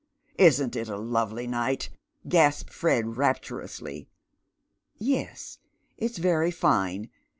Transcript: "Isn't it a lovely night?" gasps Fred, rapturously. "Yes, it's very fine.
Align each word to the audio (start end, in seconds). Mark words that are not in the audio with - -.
"Isn't 0.39 0.75
it 0.75 0.89
a 0.89 0.97
lovely 0.97 1.45
night?" 1.45 1.89
gasps 2.27 2.73
Fred, 2.73 3.17
rapturously. 3.17 4.09
"Yes, 4.97 5.59
it's 5.95 6.17
very 6.17 6.49
fine. 6.49 7.11